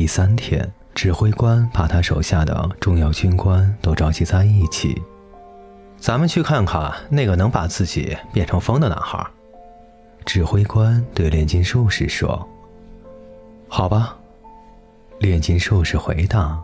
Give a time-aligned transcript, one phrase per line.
[0.00, 4.98] 第三天，指挥官把他手下的重要军官都召集在一起。
[5.98, 9.22] 咱们去看看那个能把自己变成风的男孩。
[10.24, 12.48] 指挥官对炼金术士说
[13.68, 14.16] ：“好吧。”
[15.20, 16.58] 炼金术士回答：“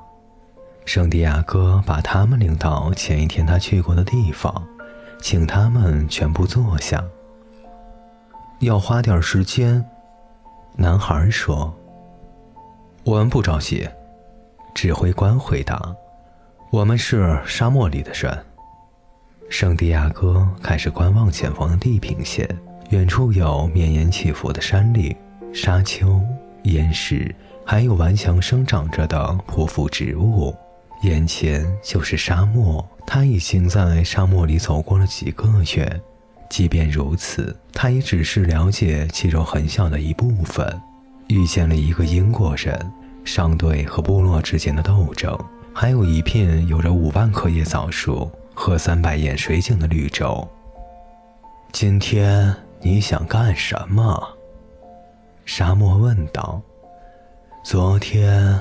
[0.87, 4.67] 圣地亚哥把他们领到前一天他去过的地方，
[5.21, 7.05] 请他们全部坐下。
[8.61, 9.85] 要花点时间。”
[10.75, 11.71] 男孩说。
[13.17, 13.89] 我们不着急，
[14.75, 15.81] 指挥官回答
[16.71, 18.45] ：“我们是沙漠里的人。”
[19.49, 22.47] 圣地亚哥开始观望前方的地平线，
[22.91, 25.17] 远处有绵延起伏的山岭、
[25.51, 26.21] 沙丘、
[26.65, 27.35] 岩石，
[27.65, 29.17] 还有顽强生长着的
[29.49, 30.55] 匍匐植物。
[31.01, 36.01] 眼前就是沙漠，他已经在沙漠里走过了几个月。
[36.51, 40.79] 即便如此，他也只是了解其中很小的一部分。
[41.29, 42.93] 遇见了一个英国人，
[43.27, 45.37] 商队和部落之间的斗争，
[45.75, 50.47] 还有一片有着五万棵椰枣树和三百眼水井的绿洲。
[51.73, 54.23] 今天你想干什么？
[55.45, 56.63] 沙漠问道。
[57.65, 58.59] 昨天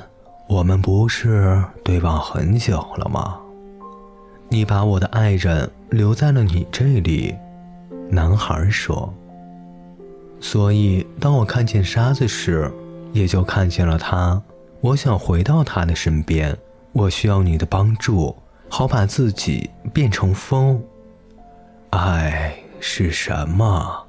[0.50, 3.40] 我们不是对望很久了吗？
[4.50, 7.36] 你把我的爱人留在了你这里，
[8.10, 9.14] 男孩说。
[10.42, 12.72] 所以，当我看见沙子时，
[13.14, 14.42] 也就看见了他。
[14.86, 16.56] 我想回到他的身边，
[16.92, 18.36] 我需要你的帮助，
[18.70, 20.80] 好把自己变成风。
[21.90, 24.06] 爱是什么？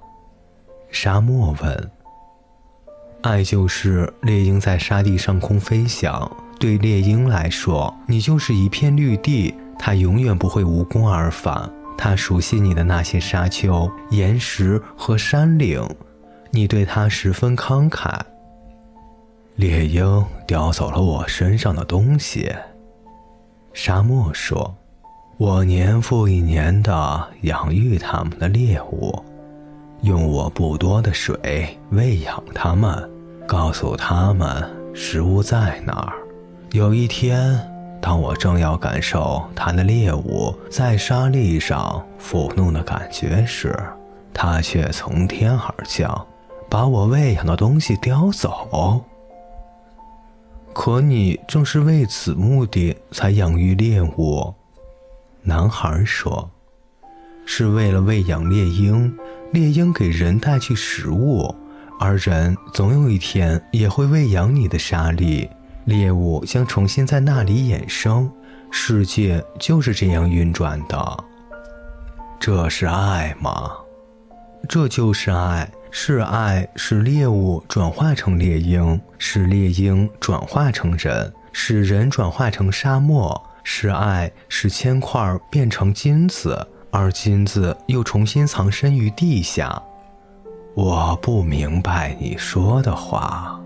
[0.90, 1.90] 沙漠问。
[3.22, 6.30] 爱就是猎鹰在沙地上空飞翔。
[6.58, 11.72] 对猎鹰来说，你就是一片绿地，它永远不会无功而返。
[11.96, 15.82] 它熟悉你的那些沙丘、岩石和山岭。
[16.50, 18.20] 你对他十分慷慨。
[19.56, 22.54] 猎鹰叼走了我身上的东西。
[23.72, 24.74] 沙漠说
[25.38, 29.18] ：“我年复一年的养育他们的猎物，
[30.02, 33.10] 用我不多的水喂养它们，
[33.46, 34.62] 告诉他们
[34.94, 36.12] 食物在哪儿。
[36.72, 37.58] 有一天，
[38.02, 43.74] 当我正要感受它的猎物在沙砾上抚弄的感觉时，
[44.34, 46.26] 它却从天而降。”
[46.68, 49.00] 把我喂养的东西叼走，
[50.86, 54.54] 可你正是为此目的才养育猎物。
[55.42, 56.48] 男孩说
[57.44, 59.12] ：“是为了喂养猎鹰，
[59.52, 61.52] 猎鹰给人带去食物，
[61.98, 65.50] 而人总有一天也会喂养你的沙粒，
[65.86, 68.30] 猎物将重新在那里衍生。
[68.70, 71.24] 世界就是这样运转的。
[72.38, 73.72] 这是爱吗？
[74.68, 83.42] 这就是爱。”是爱使猎物转化成猎鹰，使猎鹰转化成人，使人转化成沙漠。
[83.64, 89.82] 是爱使铅块变成金子，而金子又重新藏身于地下。
[90.74, 93.58] 我不明白你说的话，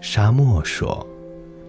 [0.00, 1.04] 沙漠说。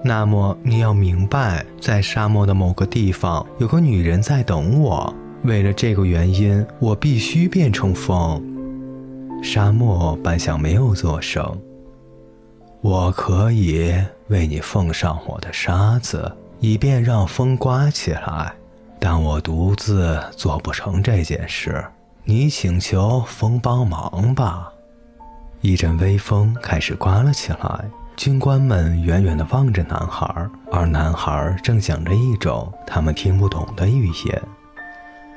[0.03, 5.11] 那么你要明白，在沙漠的某个地方有个女人在等我。
[5.45, 8.48] 为了这个原因，我必须变成风。
[9.41, 11.59] 沙漠半晌没有作声。
[12.81, 13.93] 我可以
[14.27, 18.53] 为你奉上我的沙子，以便让风刮起来，
[18.99, 21.83] 但我独自做不成这件事。
[22.23, 24.71] 你请求风帮忙吧。
[25.61, 27.85] 一阵微风开始刮了起来，
[28.15, 34.41] 军官们远远地望着男孩，而男孩正讲着一种他们听不懂的语言。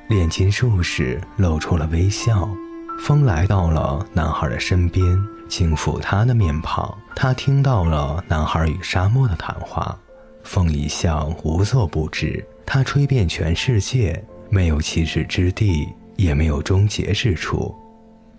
[0.09, 2.49] 炼金术士露出了微笑。
[3.03, 5.05] 风来到了男孩的身边，
[5.49, 6.97] 轻抚他的面庞。
[7.17, 9.99] 他听到了男孩与沙漠的谈话。
[10.45, 17.75] 风一向无所不知，它吹遍全世界，没有起始之地，也没有终结之处。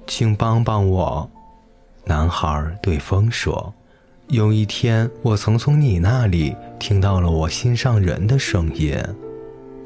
[0.08, 1.30] 请帮帮我，
[2.06, 3.74] 男孩对风说
[4.30, 8.98] ：“有一天，我曾从你那里听到了我心上人的声音。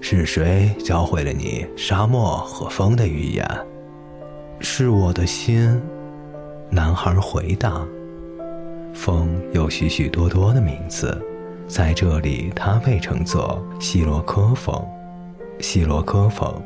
[0.01, 3.43] 是谁教会了你沙漠和风的语言？”
[4.59, 5.81] 是我的心，
[6.69, 7.85] 男孩回答。
[8.93, 11.23] 风有许许多多的名字，
[11.67, 14.83] 在这里，它被称作希罗科风。
[15.59, 16.59] 希罗科风，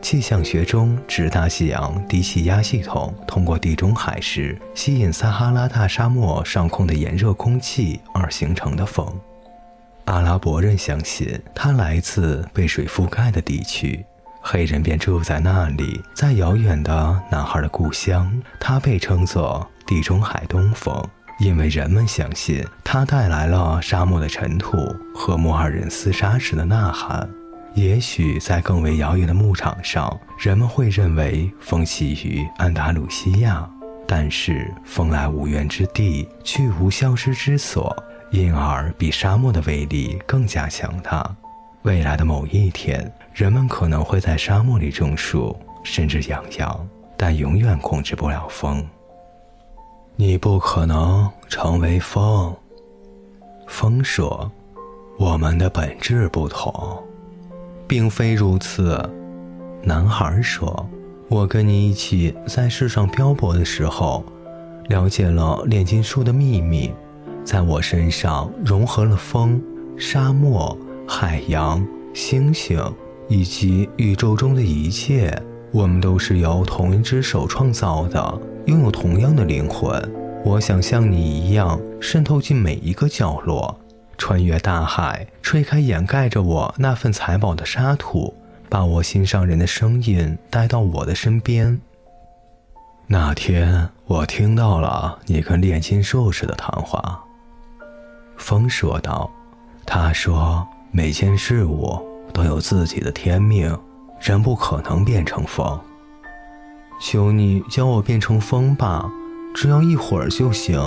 [0.00, 9.06] 气象学中指大西洋低气压系统通过地中海时吸引撒哈拉大沙漠上空的炎热空气而形成的风。
[10.04, 14.04] 阿拉伯人相信它来自被水覆盖的地区。
[14.42, 21.02] 黑人便住在那里，在遥远的男孩的故乡，他被称作地中海东风，
[21.38, 24.76] 因为人们相信他带来了沙漠的尘土
[25.14, 27.28] 和摩尔人厮杀时的呐喊。
[27.74, 33.66] 也许在更为遥远的牧场上，人们会认为风起于安达鲁西亚，
[34.06, 37.96] 但是风来无源之地，去无消失之所，
[38.30, 41.24] 因而比沙漠的威力更加强大。
[41.82, 48.86] 未来的某一天，人们可能会在沙漠里种树，甚至养羊，但永远控制不了风。
[50.16, 52.54] 你不可能成为风。
[53.66, 54.50] 风说
[55.18, 57.02] ：“我们的本质不同。”
[57.88, 59.00] 并非如此，
[59.82, 60.86] 男孩说
[61.28, 64.22] ：“我跟你一起在世上漂泊的时候，
[64.88, 66.92] 了解了炼金术的秘密，
[67.44, 69.62] 在我身上融合了风、
[69.96, 70.76] 沙漠、
[71.08, 72.78] 海洋、星星
[73.28, 75.36] 以及宇宙中的一切。
[75.70, 80.00] 我们都是由同一只手创造的，拥有同样的灵魂。
[80.44, 83.78] 我想像你一样，渗透进每一个角落。”
[84.18, 88.32] 穿越大海，吹开掩盖着我那份财宝的沙土，
[88.68, 91.80] 把我心上人的声音带到我的身边。
[93.08, 97.20] 那天，我听到了你跟炼金术士的谈话。
[98.36, 99.28] 风说道
[99.84, 102.00] ：“他说，每件事物
[102.32, 103.78] 都有自己的天命，
[104.20, 105.78] 人不可能变成风。
[107.00, 109.10] 求你教我变成风吧，
[109.54, 110.80] 只要一会儿就行。”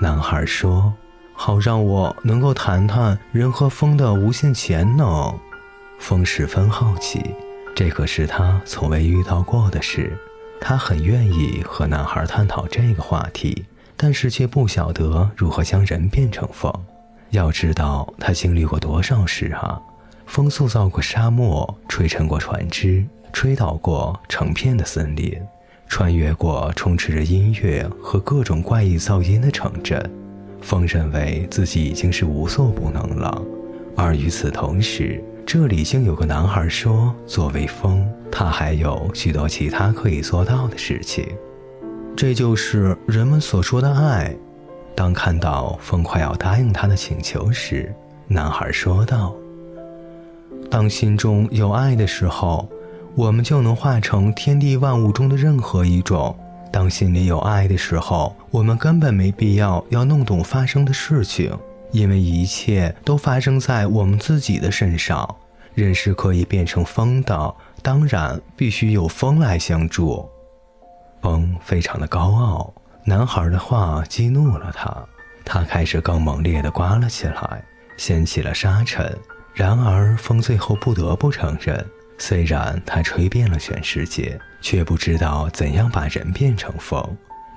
[0.00, 0.92] 男孩说。
[1.34, 5.36] 好让我能够谈谈人和风的无限潜能。
[5.98, 7.34] 风十分好奇，
[7.74, 10.16] 这可是他从未遇到过的事。
[10.60, 13.64] 他很愿意和男孩探讨这个话题，
[13.96, 16.72] 但是却不晓得如何将人变成风。
[17.30, 19.80] 要知道，他经历过多少事啊！
[20.32, 25.38] 风塑造过沙漠，吹沉过船只，吹倒过成片的森林，
[25.86, 30.02] 穿越过充斥着音乐和各种怪异噪音的城镇。
[30.62, 33.42] 风认为自己已经是无所不能了，
[33.94, 41.28] 而与此同时，这里竟有个男孩说：“作为风，他还有许多其他可以做到的事情。”
[42.16, 44.34] 这就是人们所说的爱。
[44.94, 47.94] 当看到风快要答应他的请求时，
[48.28, 49.34] 男孩说道
[50.70, 52.68] ：“当心中有爱的时候，
[53.14, 56.36] 我们就能化成天地万物中的任何一种。”
[56.72, 61.54] 当心里有爱的时候，我们根本没必要要弄懂发生的事情，
[61.90, 65.28] 因为一切都发生在我们自己的身上。
[65.74, 70.26] 人是可以变成风的，当然必须有风来相助。
[71.20, 72.72] 风非常的高傲，
[73.04, 74.96] 男孩的话激怒了他，
[75.44, 77.62] 他开始更猛烈地刮了起来，
[77.98, 79.14] 掀起了沙尘。
[79.54, 81.84] 然而，风最后不得不承认。
[82.18, 87.04] 虽然他吹遍了全世界，却不知道怎样把人变成风，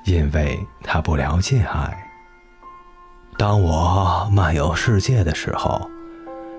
[0.06, 1.96] 因为他不了解爱。
[3.38, 5.90] 当我漫游世界的时候，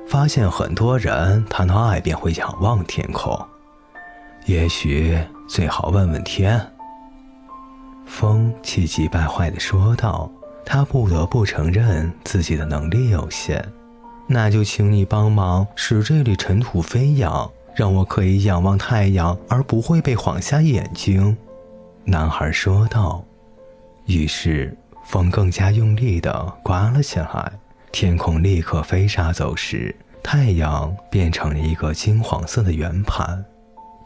[0.07, 3.37] 发现很多人谈到爱便会仰望天空。
[4.45, 5.19] 也许
[5.49, 6.65] 最好问问天。
[8.07, 10.31] 风气急败坏地说道
[10.65, 13.67] ：“他不得不承认自己的能力有限，
[14.27, 21.37] 那就请你帮忙使这里尘土飞扬。”让我可以仰望太阳，而不会被晃瞎眼睛，
[22.05, 23.23] 男孩说道。
[24.07, 27.53] 于是风更加用力地刮了起来，
[27.93, 33.45] 天空立刻飞沙走石，太阳变成了一个金黄色的圆盘。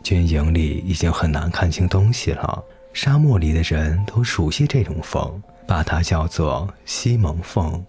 [0.02, 7.86] 军营里已经很难看清东西了，沙漠里的人都熟悉这种风，把它叫做西蒙风。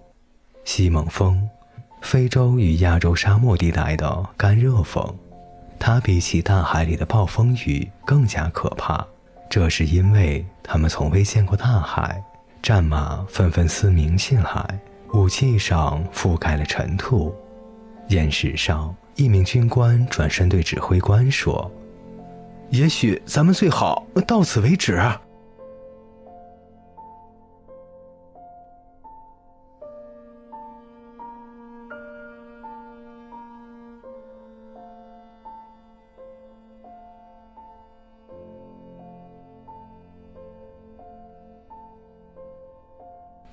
[0.64, 1.50] 西蒙风，
[2.02, 5.16] 非洲与亚洲沙漠地带的干热风。
[5.80, 9.06] 它比起大海里的暴风雨更加可怕，
[9.50, 12.22] 这是因为他们从未见过大海。
[12.62, 14.80] 战马纷纷嘶鸣起来，
[15.14, 17.34] 武器上覆盖了尘土。
[18.10, 21.72] 岩石上，一名军官转身对指挥官说
[22.70, 25.02] ：“也许咱们最好到此为止。”